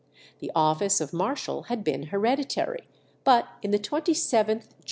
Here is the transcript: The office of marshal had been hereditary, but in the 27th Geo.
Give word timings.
The 0.39 0.51
office 0.55 0.99
of 0.99 1.13
marshal 1.13 1.65
had 1.69 1.83
been 1.83 2.07
hereditary, 2.07 2.87
but 3.23 3.47
in 3.61 3.69
the 3.69 3.77
27th 3.77 4.45
Geo. 4.61 4.67